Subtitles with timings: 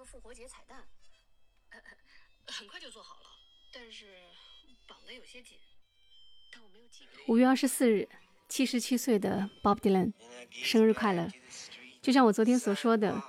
[0.00, 0.82] 个复活节彩蛋，
[2.46, 3.26] 很快就做好了，
[3.70, 4.06] 但是
[4.88, 5.58] 绑得有些紧。
[6.50, 7.04] 但我没有记。
[7.28, 8.08] 五月二十四日，
[8.48, 10.14] 七十七岁的 Bob Dylan
[10.50, 11.28] 生日快乐！
[12.00, 13.22] 就像我昨天所说的，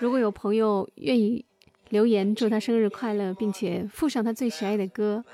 [0.00, 1.46] 如果有朋友愿意
[1.90, 5.24] 留言祝他生日快乐，并且附上他最喜爱的歌，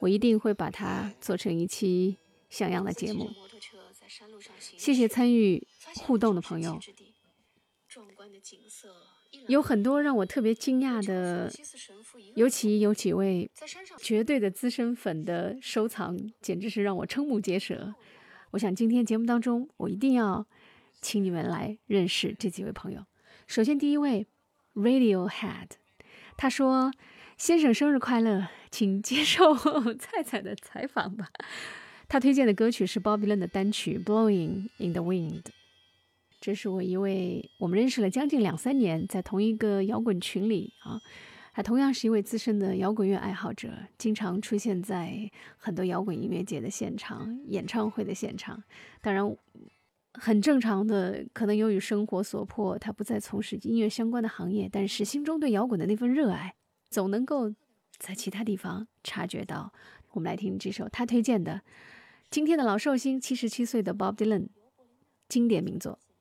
[0.00, 2.18] 我一定会把它做成一期
[2.48, 3.30] 像样的节目。
[4.58, 5.64] 谢谢参与
[6.00, 6.80] 互动的朋友。
[9.48, 11.50] 有很多让我特别惊讶的，
[12.34, 13.50] 尤其有几位
[13.98, 17.94] 绝对的资深粉的收藏，简直是让我瞠目结舌。
[18.52, 20.46] 我想今天节目当中，我一定要
[21.00, 23.04] 请你们来认识这几位朋友。
[23.46, 24.26] 首先，第一位
[24.74, 25.68] Radiohead，
[26.36, 26.92] 他说
[27.36, 29.56] ：“先生生日快乐，请接受
[29.98, 31.28] 菜菜的采访吧。”
[32.08, 35.42] 他推荐的歌曲是 Bob Dylan 的单曲《Blowing in the Wind》。
[36.40, 40.98] 这是我一位我们认识了将近两三年，在同一个摇滚群里啊，
[41.52, 48.62] 还同样是一位资深的摇滚乐爱好者，经常出现在很多摇滚音乐节的现场、演唱会的现场。
[49.02, 49.36] 当然，
[50.14, 56.54] 很正常的，可能由于生活所迫，他不再从事音乐相关的行业，但是心中对摇滚的那份热爱，
[56.88, 57.52] 总能够
[57.98, 59.72] 在其他地方察觉到。
[60.12, 61.60] 我们来听这首他推荐的
[62.30, 64.48] 今天的老寿星，七十七岁的 Bob Dylan
[65.28, 65.98] 经典名作。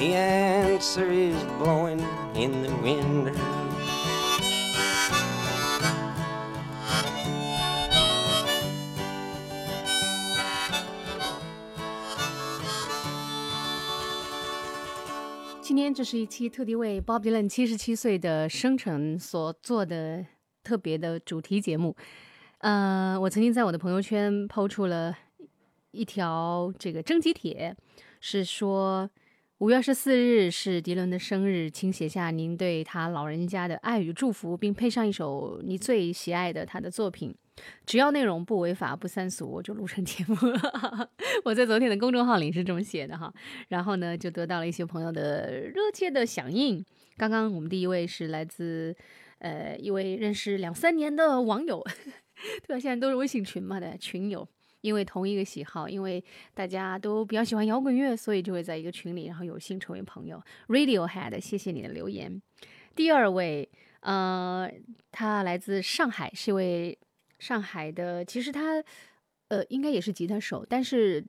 [0.00, 2.00] The answer is blowing
[2.34, 3.34] in the wind.
[15.60, 20.24] 今天这是一期特地为 Bob Dylan 七十七岁的生辰所做的
[20.64, 21.94] 特别的主题节目。
[22.60, 25.14] 呃，我曾经在我的朋友圈抛出了。
[25.92, 27.76] 一条这个征集帖
[28.20, 29.10] 是说，
[29.60, 37.34] 五月二十四日是迪伦的生日，请写下您对他老人家的爱与祝福，并配上一首你最喜爱的他的作品，
[37.84, 40.34] 只要内容不违法不三俗，我就录成节目。
[41.44, 43.30] 我在昨天的公众号里是这么写的哈，
[43.68, 46.82] 然后呢就得到了一些朋友的热切的响应。
[47.18, 48.96] 刚刚我们第一位是来自
[49.40, 51.86] 呃一位认识两三年的网友，
[52.66, 52.80] 对吧？
[52.80, 54.48] 现在都是微信群嘛的群友。
[54.80, 56.22] 因为同一个喜好，因为
[56.54, 60.42] 大家都比较喜欢摇滚乐，所以就会在一个群里，然后有幸成为朋友。
[60.68, 62.40] Radiohead，谢谢你的留言。
[62.94, 63.68] 第二位，
[64.00, 64.70] 呃，
[65.10, 66.98] 他来自上海，是一位
[67.38, 68.82] 上海的，其实他
[69.48, 71.24] 呃应该也是吉他手，但是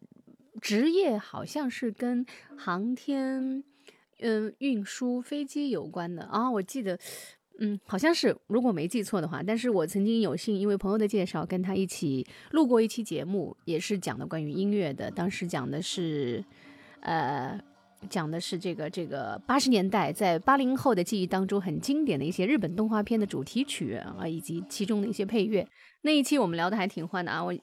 [0.59, 2.25] 职业好像是跟
[2.57, 3.63] 航天。
[4.23, 6.95] 嗯，运输飞机有关的啊，我记得，
[7.59, 9.43] 嗯，好像是，如果没记错的话。
[9.43, 15.11] 但是我曾经有幸因为朋友的介绍，跟他一起录过一期节目，也是讲的关于音乐的。
[15.11, 16.43] 当时讲的是，
[17.01, 17.59] 呃，
[18.09, 25.67] 讲的是这个这个八十年代在八零后的记忆当中很经典的一些日本动画片的主题曲啊，以及其中的一些配乐。
[26.01, 27.55] 那一期我们聊的还挺欢的啊，我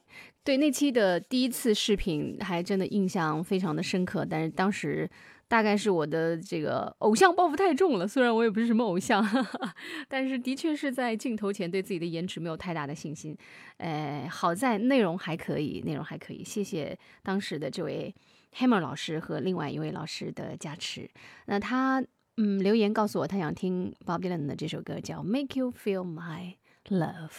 [0.44, 5.10] 对那期的第一次视频还真的印象非常的深刻，但是当时。
[5.48, 9.26] 大概是我的这个偶像包袱太重了，虽然我也不是什么偶像，
[10.06, 13.36] 但是的确是在镜头前对自己的颜值没有太大的信心。
[13.78, 16.44] 呃，好在内容还可以，内容还可以。
[16.44, 18.14] 谢谢当时的这位
[18.58, 21.08] Hammer 老师和另外一位老师的加持。
[21.46, 22.04] 那他
[22.36, 26.56] 嗯留言告诉我，他想听 Bob Dylan 的这首歌，叫《Make You Feel My
[26.90, 27.30] Love》。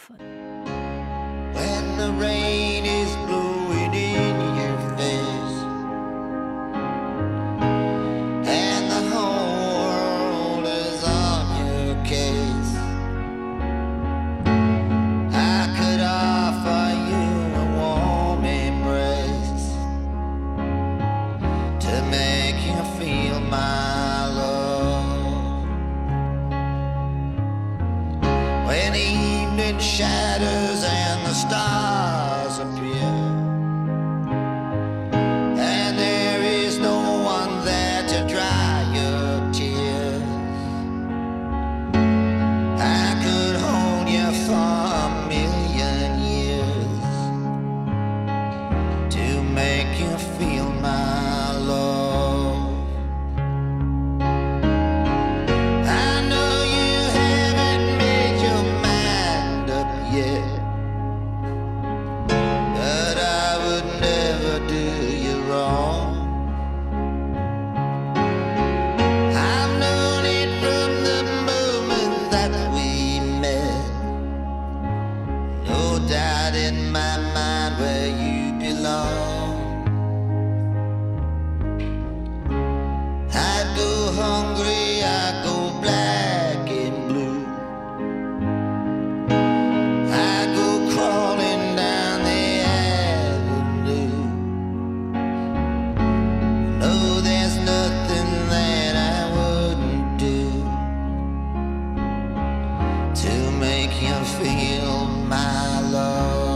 [103.14, 106.49] To make you feel my love。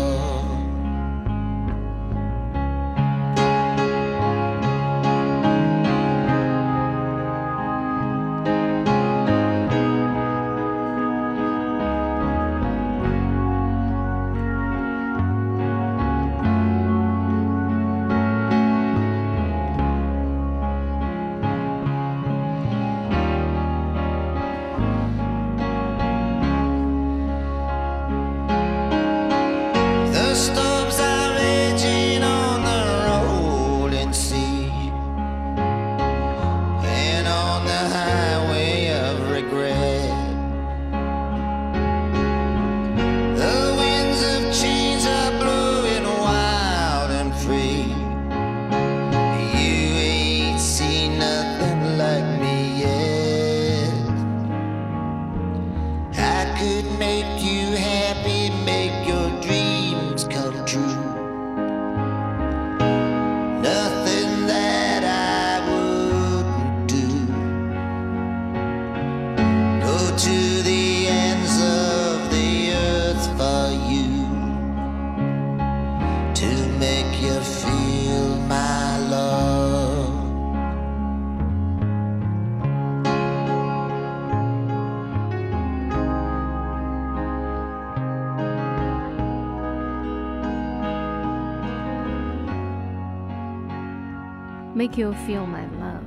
[94.85, 96.03] Make you feel my love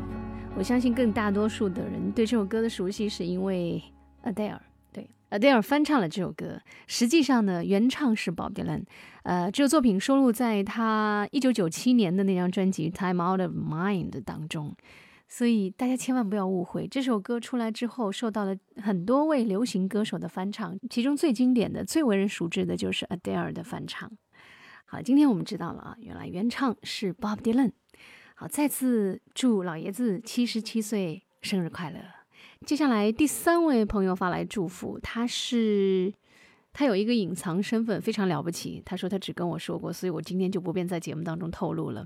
[0.56, 3.82] 我相信更大多数的人对这首歌的熟悉，是因为
[4.24, 4.60] Adele。
[4.94, 6.62] 对，Adele 翻唱了这首歌。
[6.86, 8.84] 实际上呢，原唱是 Bob Dylan。
[9.24, 14.76] 呃，这首作品收录在他一九九七年的那张专辑《Time Out of Mind》当中。
[15.28, 24.12] 所以大家千万不要误会，这首歌出来之后，受到了很多位流行歌手的翻唱，其中最经典的、最为人熟知的就是 Adele 的翻唱。
[24.86, 27.72] 好，今天我们知道了啊，原来原唱是 Bob Dylan。
[28.40, 32.00] 好，再次祝老爷子七十七岁生日快乐！
[32.68, 36.14] 接下来第三位朋友发来祝福，他是
[36.72, 38.80] 他有一个隐藏身份，非常了不起。
[38.86, 42.06] 他说他只跟我说过，所以我今天就不便在节目当中透露了。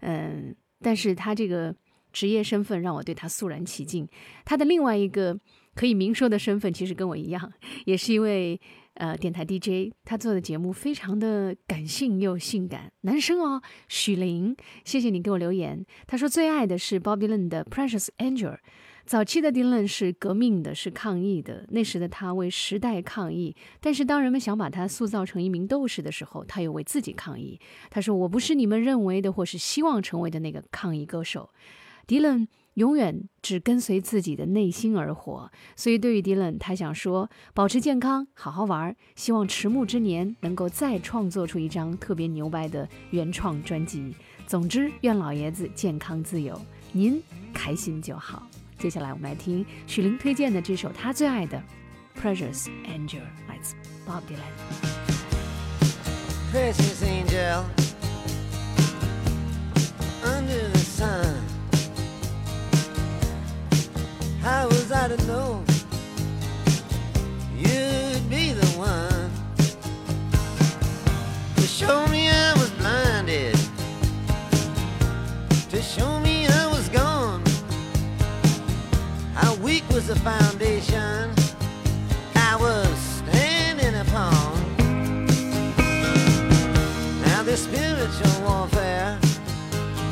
[0.00, 1.74] 嗯，但是他这个
[2.12, 4.06] 职业身份让我对他肃然起敬。
[4.44, 5.34] 他的另外一个
[5.74, 7.50] 可以明说的身份，其实跟我一样，
[7.86, 8.60] 也是一位
[9.00, 9.92] 呃电台 DJ。
[10.04, 14.54] 他做的节目非常的感性又性感，男生哦，许玲，
[14.84, 15.84] 谢谢你给我留言。
[16.06, 18.58] 他说最爱的是 Bob Dylan 的 Precious Angel。
[19.06, 21.64] 早期的 Dylan 是革命的，是抗议的。
[21.70, 27.58] 那时的他为时代抗议，但是当人们想把他塑造成一名斗士的时候，他又为自己抗议。
[27.88, 31.50] 他说：“我不是你们认为的或是希望成为的那个抗议歌手。”
[32.10, 44.12] 迪伦永远只跟随自己的内心而活，所以对于迪伦他想说：保持健康，好好玩，希望迟暮之年能够再创作出一张特别牛掰的原创专辑。
[44.44, 47.22] 总之，愿老爷子健康自由，您
[47.54, 48.44] 开心就好。
[48.76, 51.62] 接下来我们来听许玲推荐的这首她最爱的
[52.20, 54.50] 《Precious Angel》，来自 Bob Dylan。
[56.52, 57.62] Precious angel
[60.24, 61.49] under the sun.
[64.42, 65.62] How was I to know
[67.54, 69.30] you'd be the one
[71.56, 73.54] to show me I was blinded,
[75.68, 77.44] to show me I was gone?
[79.34, 81.30] How weak was the foundation
[82.34, 84.76] I was standing upon?
[87.26, 89.18] Now this spiritual warfare,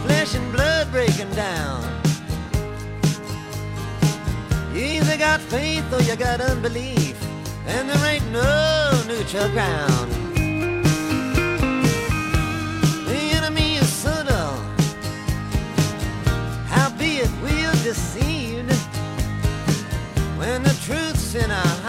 [0.05, 1.88] flesh and blood breaking down.
[5.39, 7.17] Got faith or you got unbelief,
[7.67, 10.11] and there ain't no neutral ground.
[13.07, 14.57] The enemy is subtle,
[16.67, 18.73] howbeit we're deceived
[20.39, 21.88] when the truth's in our hearts,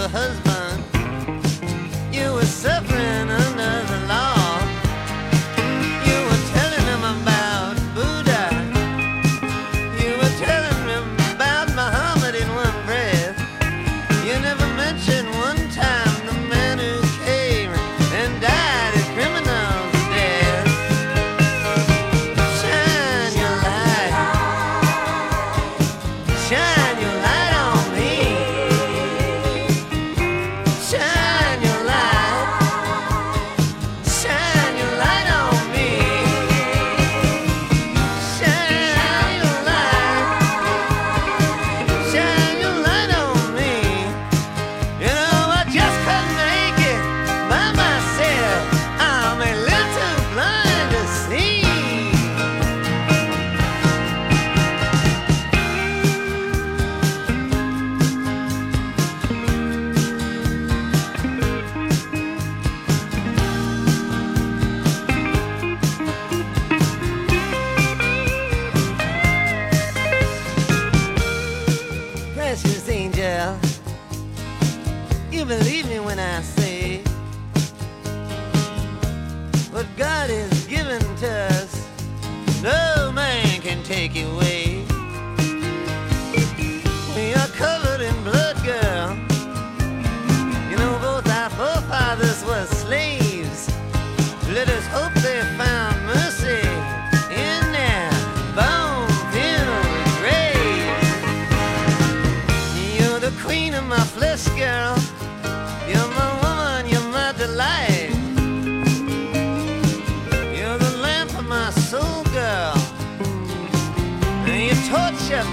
[0.00, 0.59] your husband.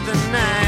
[0.05, 0.66] The night.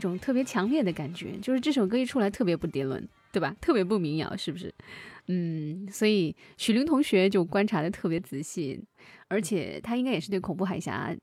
[0.00, 3.54] 种特别强烈的感觉，就是这首歌一出来特别不迪伦，对吧？
[3.60, 4.74] 特别不民谣，是不是？
[5.28, 8.82] 嗯，所以许玲同学就观察的特别仔细，
[9.28, 11.14] 而且他应该也是对恐怖海峡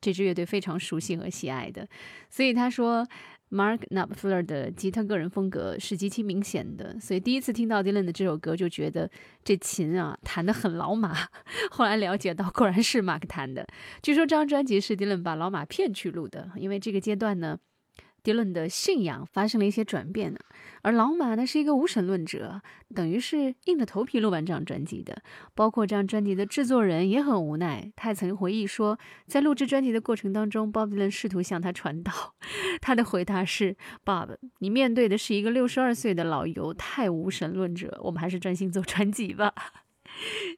[0.00, 1.88] 这支乐队非常熟悉和喜爱的，
[2.28, 3.06] 所以他说。
[3.50, 9.08] Mark Knopfler 的吉他个人风格是极其明显的，所以第一次听到 Dylan 的这首歌就觉得
[9.44, 11.14] 这琴啊弹得很老马。
[11.70, 13.64] 后来了解到，果然是 Mark 弹的。
[14.02, 17.56] 据说这张专辑是 Dylan 把老马骗去录的，因为这个阶段呢。
[18.24, 20.38] 迪伦的信仰发生了一些转变呢，
[20.80, 22.62] 而老马呢是一个无神论者，
[22.94, 25.22] 等于是硬着头皮录完这张专辑的。
[25.54, 32.34] 包括这张专辑的制作人也很无奈，他也曾回忆说，在录制专辑的过程当中，Bob Dylan 试图向他传道，
[32.80, 39.52] 他的回答是：“Bob，你面对的是一个六十二岁的老犹太无神论者，我们还是专心做专辑吧。”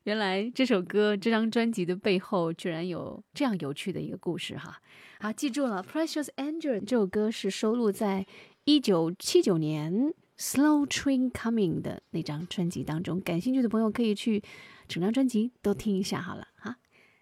[0.04, 4.80] 原来这首歌、这张专辑的背后居然有这样有趣的一个故事哈！
[5.20, 8.26] 好，记住了，《Precious Angel》这首歌是收录在
[8.64, 9.92] 一九七九年
[10.38, 13.20] 《Slow Train Coming》的那张专辑当中。
[13.20, 14.42] 感兴趣的朋友可以去
[14.86, 16.76] 整张专辑都听一下好了哈。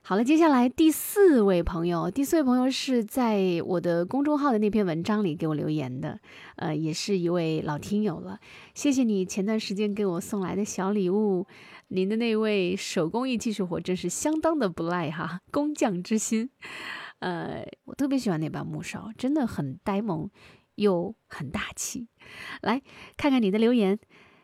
[0.06, 6.20] 好了，接下来第四位朋友，第四位朋友是在我的公众号的那篇文章里给我留言的，
[6.56, 8.38] 呃，也是一位老听友了。
[8.74, 11.46] 谢谢你前段时间给我送来的小礼物。
[11.88, 16.50] 您的那位手工艺技术活真是相当的不赖哈，工匠之心。
[17.20, 20.28] 呃，我特别喜欢那把木勺，真的很呆萌
[20.74, 22.08] 又很大气。
[22.60, 22.82] 来
[23.16, 23.98] 看看你的留言，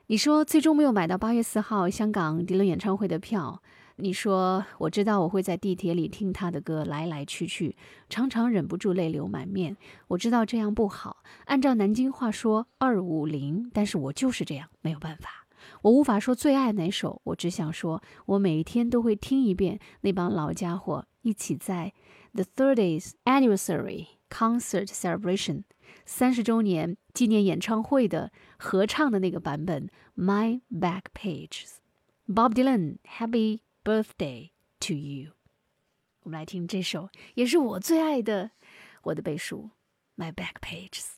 [0.06, 3.62] 你说最终没有买到八月四号香港迪伦演唱会的票。
[4.00, 7.76] 你说我知道我会在地铁里听他的歌来来去去，
[8.08, 9.76] 常常忍不住泪流满面。
[10.08, 15.46] 我知道这样不好，按照南京话说二五零，但是我就是这样，没有办法。
[15.82, 21.92] 我无法说最爱哪首，我只想说，我每一天都会听一遍那帮老家伙一起在
[22.32, 25.64] The Thirtieth Anniversary Concert Celebration
[26.06, 31.76] 三十周年纪念演唱会的合唱的那个版本 My Back Pages。
[32.26, 35.33] Bob Dylan Happy Birthday to You。
[36.21, 38.51] 我们来听这首，也是我最爱的
[39.03, 39.69] 我的背书
[40.15, 41.17] My Back Pages。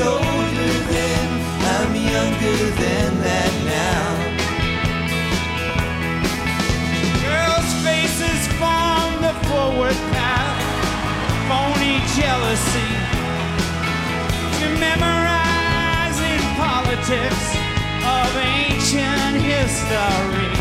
[0.00, 1.28] Older then,
[1.76, 4.06] I'm younger than that now.
[7.24, 10.58] Girls' faces form the forward path,
[11.48, 12.92] phony jealousy.
[14.60, 17.44] To memorizing politics
[18.04, 20.59] of ancient history.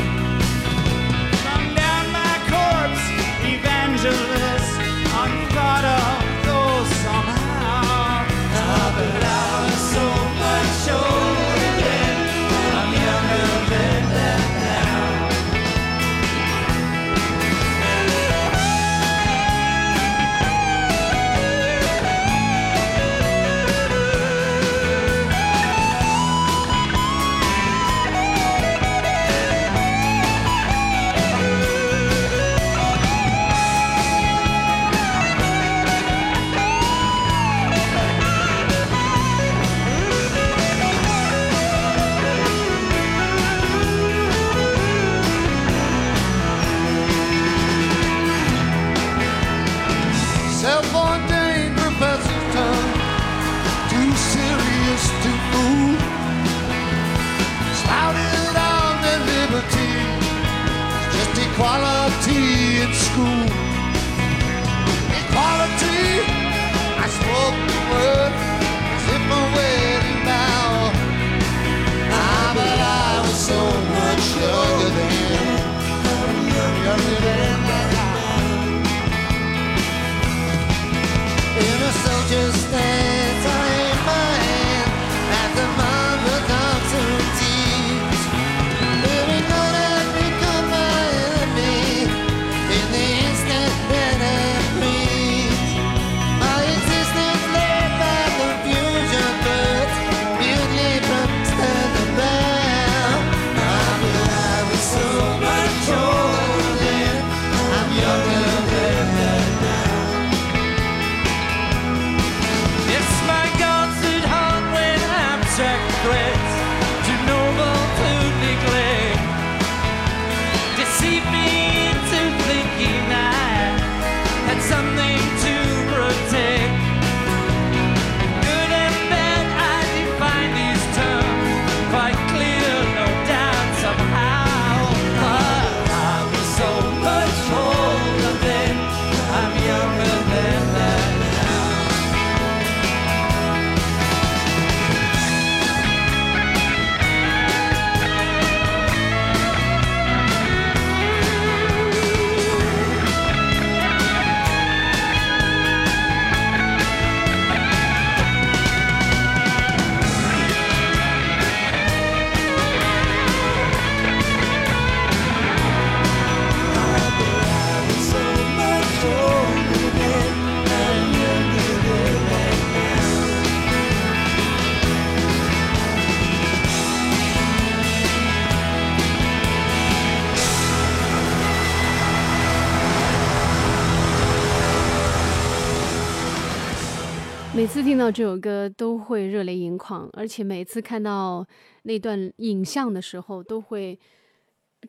[188.00, 191.46] 听到这首歌都会热泪盈眶，而且每次看到
[191.84, 194.00] 那段影像的时候，都会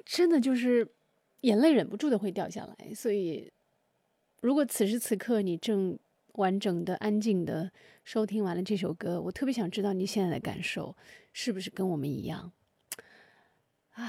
[0.05, 0.89] 真的就是
[1.41, 2.95] 眼泪忍不住的会掉下来。
[2.95, 3.51] 所以，
[4.43, 5.99] 如果此时此刻你正
[6.35, 7.73] 完整的、安静的
[8.05, 10.97] 收听完了这首歌，我特别想知道你现在的感受
[11.33, 12.53] 是不是跟我们一样？
[13.95, 14.09] 啊，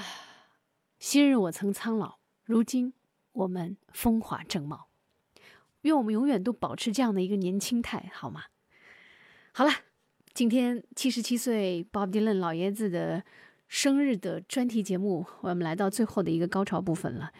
[1.00, 2.94] 昔日我曾苍老，如今
[3.32, 4.86] 我们风华正茂。
[5.80, 8.44] 愿我们永远都保持这样的一个年轻态，好吗？
[9.54, 9.70] 好了，
[10.32, 13.22] 今天七十七岁 Bob Dylan 老爷子的
[13.68, 17.30] 生日的专题节目，我们来到最后的一个高潮部分了，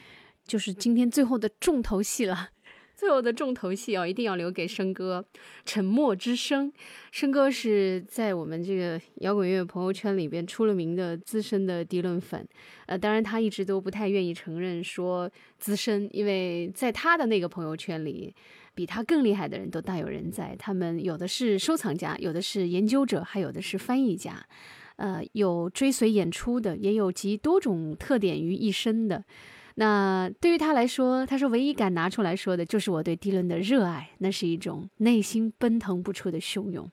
[0.46, 2.50] 就是今天最后的重头戏了。
[2.94, 5.24] 最后的重头戏哦，一定要留给生哥，
[5.64, 6.70] 《沉默之声》。
[7.10, 12.46] 生哥是在我们这个摇滚乐朋友圈里边出了名的资深的迪伦粉，
[12.84, 18.32] 呃，当然他一直都不太愿意承认说资深，因为在他的那个朋友圈里，
[18.74, 20.56] 比他更厉害的人都大有人在。
[20.58, 24.44] 他们有的是收藏家，有的是研究者，还有的是翻译家，
[24.96, 29.24] 呃，有追随演出的，也有集多种特点于一身的。
[29.76, 36.90] 那对于他来说，他说唯一敢拿出来说的就是我对迪伦的热爱，那是一种内心奔腾不出的汹涌。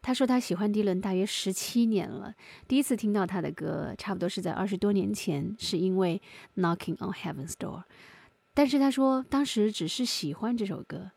[0.00, 2.32] 他说他喜欢迪伦大约十七年了，
[2.68, 6.22] 第一次听到他的歌，差不多是在二十多年前，是因为
[6.62, 7.78] 《Knocking on Heaven's Door》。
[8.58, 11.12] 但是他说当时只是喜欢这首歌，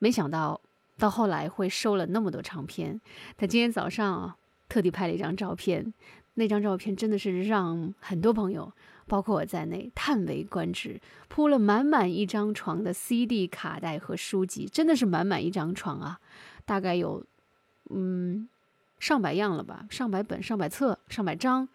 [0.00, 0.60] 没想到
[0.98, 3.00] 到后来会收了那么多唱片。
[3.38, 4.36] 他今天早上啊，
[4.68, 5.94] 特地拍了一张照片，
[6.34, 8.70] 那张照片真的是让很多朋友，
[9.06, 11.00] 包括我在内，叹为观止。
[11.28, 16.20] 铺了满满一张床的 CD 卡带和书籍，真的是满满一张床啊，
[16.66, 17.24] 大概有
[17.88, 18.46] 嗯
[18.98, 21.66] 上百样了吧，上百本、上百册、上百张，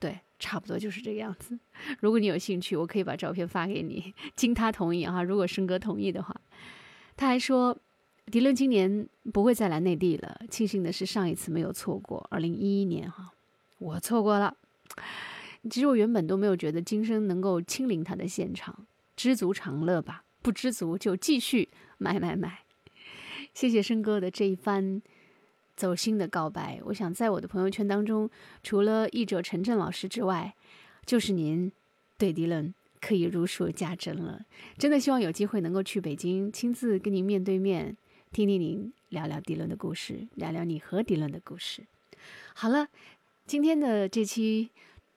[0.00, 0.18] 对。
[0.38, 1.58] 差不多就是这个样子。
[2.00, 5.22] 如果你有兴趣，我可以把照片发给你，经他同意哈。
[5.22, 6.34] 如果申哥同意的话，
[7.16, 7.76] 他还说，
[8.26, 10.40] 迪伦今年不会再来内地了。
[10.50, 13.32] 庆幸的是上一次没有错过，二零一一年哈，
[13.78, 14.56] 我错过了。
[15.68, 22.60] 其实我原本都没有觉得今生能够亲临他的现场，知足常乐吧，不知足就继续买买买。
[23.52, 25.02] 谢谢申哥的这一番。
[25.78, 28.28] 走心的告白，我想在我的朋友圈当中，
[28.64, 30.52] 除了译者陈震老师之外，
[31.06, 31.70] 就是您
[32.18, 34.40] 对迪伦可以如数家珍了。
[34.76, 37.96] 真的希望有机会能够去北京，亲自跟您面对面，
[38.32, 41.84] 听听您聊聊迪伦的故事，聊聊你和迪伦的故事。
[42.54, 42.88] 好了，
[43.46, 44.70] 今天的这期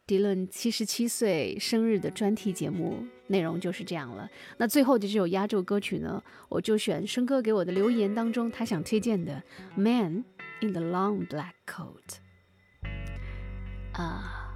[0.06, 4.30] 迪伦七十七岁生日的专题节目内容就是这样了。
[4.58, 9.42] 那最后的这首压轴歌曲呢，我就选生哥给我的留言当中他想推荐的
[9.82, 10.18] 《Man》。
[10.62, 12.20] In the long black coat，
[13.94, 14.56] 啊，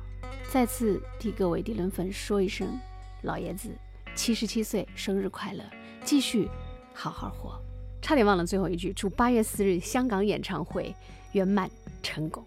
[0.52, 2.80] 再次替各位迪伦粉说一声，
[3.24, 3.76] 老爷子
[4.14, 5.64] 七十七岁生日快乐，
[6.04, 6.48] 继续
[6.94, 7.60] 好好活。
[8.04, 10.96] 差点忘了最后一句，祝八月四日香港演唱会
[11.32, 11.68] 圆满
[12.04, 12.46] 成功。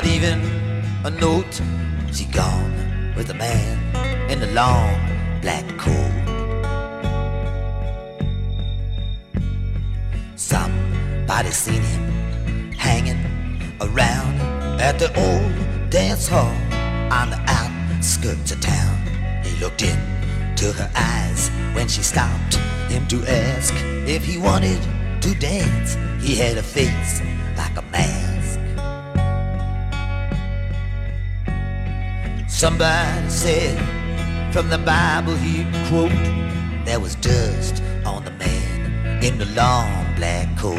[0.00, 0.40] Not even
[1.04, 1.60] a note.
[2.10, 4.98] She gone with a man in a long
[5.42, 6.16] black coat.
[10.36, 13.22] Somebody seen him hanging
[13.82, 14.40] around
[14.80, 16.56] at the old dance hall
[17.12, 18.96] on the outskirts of town.
[19.44, 22.54] He looked into her eyes when she stopped
[22.88, 23.74] him to ask
[24.08, 24.80] if he wanted
[25.20, 25.98] to dance.
[26.24, 27.20] He had a face
[27.58, 28.19] like a man.
[32.60, 36.12] Somebody said from the Bible he'd quote,
[36.84, 40.76] there was dust on the man in the long black coat.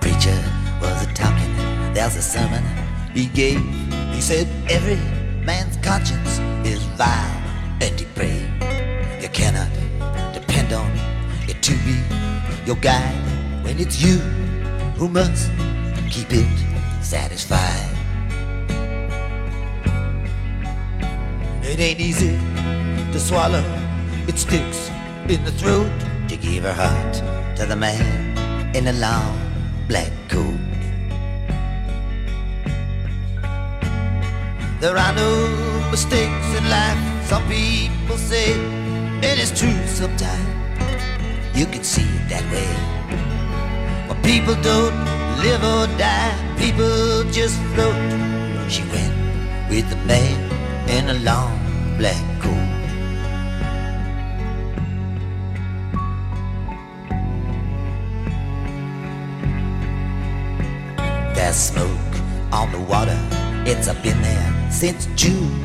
[0.00, 0.42] Preacher
[0.80, 1.54] was a talking,
[1.94, 2.64] there's a sermon
[3.14, 3.60] he gave.
[4.12, 4.96] He said every
[5.44, 7.40] man's conscience is vile
[7.80, 8.50] and depraved.
[9.22, 9.77] You cannot
[12.68, 14.18] your guide when it's you
[14.98, 15.50] who must
[16.10, 16.58] keep it
[17.00, 17.88] satisfied.
[21.62, 22.36] It ain't easy
[23.12, 23.64] to swallow,
[24.26, 24.90] it sticks
[25.30, 25.90] in the throat
[26.28, 27.14] to give her heart
[27.56, 29.32] to the man in the long
[29.88, 30.60] black coat.
[34.78, 35.32] There are no
[35.90, 37.00] mistakes in life,
[37.30, 40.57] some people say, and it's true sometimes
[41.58, 42.70] you can see it that way.
[44.06, 44.94] But people don't
[45.42, 47.98] live or die, people just float.
[48.70, 49.12] She went
[49.68, 50.38] with a man
[50.88, 51.58] in a long
[51.98, 52.54] black coat.
[61.34, 62.14] There's smoke
[62.52, 63.18] on the water,
[63.66, 65.58] it's up in there since June.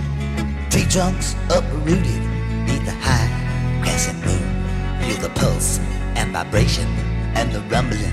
[0.72, 2.24] Tree trunks uprooted,
[2.66, 3.30] neath the high
[3.84, 4.33] crescent moon.
[5.24, 5.80] The pulse
[6.18, 6.86] and vibration
[7.34, 8.12] and the rumbling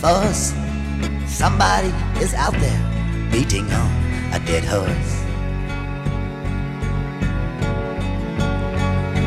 [0.00, 0.54] force.
[1.26, 3.90] Somebody is out there beating on
[4.32, 5.12] a dead horse.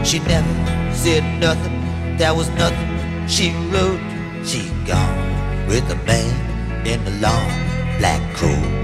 [0.09, 4.01] She never said nothing, there was nothing she wrote.
[4.43, 8.78] She gone with a man in a long black coat.